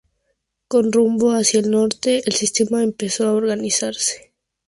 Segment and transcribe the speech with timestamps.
[0.67, 4.33] Con rumbo hacia el norte, el sistema empezó a organizarse.